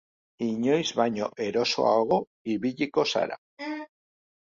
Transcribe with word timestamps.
Inoiz 0.45 0.93
baino 1.01 1.27
erosoago 1.49 2.21
ibiliko 2.57 3.09
zara. 3.15 3.43